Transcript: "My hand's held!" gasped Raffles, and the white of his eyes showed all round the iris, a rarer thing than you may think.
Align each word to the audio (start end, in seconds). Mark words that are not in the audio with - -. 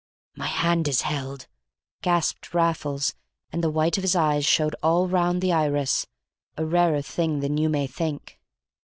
"My 0.35 0.47
hand's 0.47 1.01
held!" 1.01 1.45
gasped 2.01 2.55
Raffles, 2.55 3.13
and 3.51 3.63
the 3.63 3.69
white 3.69 3.99
of 3.99 4.01
his 4.01 4.15
eyes 4.15 4.47
showed 4.47 4.75
all 4.81 5.07
round 5.07 5.43
the 5.43 5.53
iris, 5.53 6.07
a 6.57 6.65
rarer 6.65 7.03
thing 7.03 7.41
than 7.41 7.55
you 7.59 7.69
may 7.69 7.85
think. 7.85 8.39